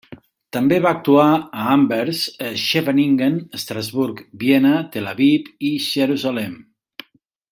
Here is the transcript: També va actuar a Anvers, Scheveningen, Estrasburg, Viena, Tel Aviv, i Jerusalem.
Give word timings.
També 0.55 0.77
va 0.85 0.91
actuar 0.99 1.25
a 1.33 1.65
Anvers, 1.73 2.21
Scheveningen, 2.61 3.37
Estrasburg, 3.59 4.25
Viena, 4.45 4.73
Tel 4.97 5.13
Aviv, 5.13 5.55
i 5.71 5.73
Jerusalem. 5.91 6.59